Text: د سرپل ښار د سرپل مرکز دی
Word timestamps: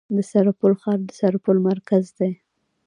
د 0.15 0.17
سرپل 0.31 0.73
ښار 0.81 0.99
د 1.07 1.09
سرپل 1.19 1.57
مرکز 1.69 2.05
دی 2.17 2.31